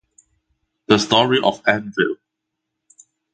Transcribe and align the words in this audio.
The 0.87 0.97
Story 0.97 1.39
of 1.43 1.61
Anvil. 1.67 2.15